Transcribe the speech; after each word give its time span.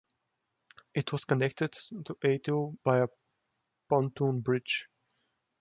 It 0.95 1.11
was 1.11 1.25
connected 1.25 1.73
to 1.73 2.15
Atil 2.23 2.75
by 2.83 3.01
a 3.01 3.07
pontoon 3.87 4.39
bridge. 4.39 4.87